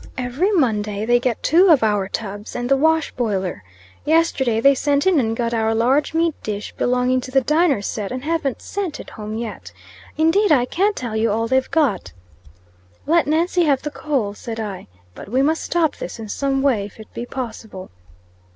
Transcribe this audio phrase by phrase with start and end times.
[0.17, 3.61] Every Monday they get two of our tubs and the wash boiler.
[4.03, 8.11] Yesterday they sent in and got our large meat dish belonging to the dinner set,
[8.11, 9.71] and haven't sent it home yet.
[10.17, 12.13] Indeed, I can't tell you all they've got."
[13.05, 14.87] "Let Nancy have the coal," said I.
[15.13, 17.91] "But we must stop this in some way, if it be possible."